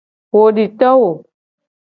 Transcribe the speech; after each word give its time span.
Wo 0.33 0.43
di 0.55 0.65
to 0.79 0.91
wo. 1.01 1.11